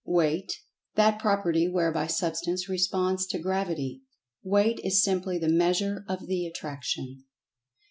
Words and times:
Weight: 0.03 0.51
That 0.95 1.19
property 1.19 1.67
whereby 1.67 2.07
Substance 2.07 2.67
responds 2.67 3.27
to 3.27 3.37
Gravity. 3.37 4.01
Weight 4.41 4.79
is 4.83 5.03
simply 5.03 5.37
the 5.37 5.47
measure 5.47 6.03
of 6.09 6.25
the 6.25 6.47
attraction. 6.47 7.25